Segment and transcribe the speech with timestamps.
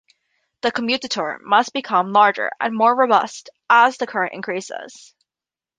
[0.61, 5.13] The commutator must become larger and more robust as the current increases.